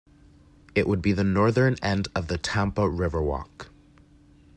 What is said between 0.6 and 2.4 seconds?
It would be the northern end of the